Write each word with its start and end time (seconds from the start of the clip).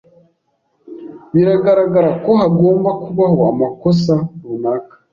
Biragaragara 1.33 2.09
ko 2.23 2.31
hagomba 2.41 2.89
kubaho 3.03 3.39
amakosa 3.51 4.13
runaka. 4.43 4.95